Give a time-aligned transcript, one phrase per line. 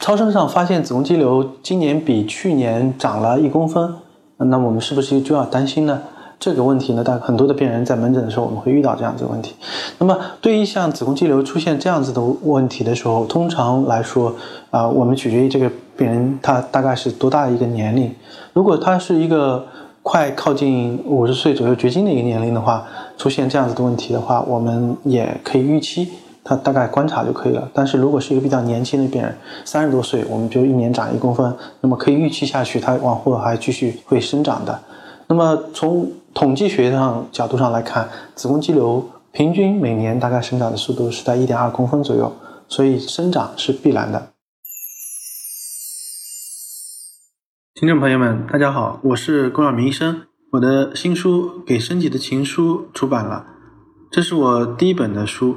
[0.00, 3.94] 超声上发现子宫肌瘤今年比去年长了一公分，
[4.38, 6.00] 那我们是不是就要担心呢？
[6.38, 9.54] 这个问题呢，大很多的病人在门诊的时候，我们会遇到这样子的问题。
[9.98, 14.34] 那么，对于像子宫肌瘤出现这样子的问题的时候，通常来说，
[14.70, 18.10] 啊，我们取决于这个病人他大概是多大的一个年龄。
[18.54, 19.66] 如果他是一个
[20.02, 22.86] 快靠近五十岁左右绝经的一个年龄的话，
[23.18, 26.08] 出现这样子的问题的话，我们也可以预期
[26.42, 27.70] 他大概观察就可以了。
[27.74, 34.82] 但是如果是一个比较年轻的病人，三十多岁，我们就一年长一公分，那么可以预期下去，他往后还继续会生长的。
[35.28, 42.32] 那么从统计学上角度上来看，子宫肌瘤平均每年大概生长的速度是在一点二公分左右，
[42.68, 44.28] 所以生长是必然的。
[47.74, 53.46] 听众朋友们，大家好，我是龚晓明医生，我的新书《给身体的情书》出版了，
[54.10, 55.56] 这是我第一本的书。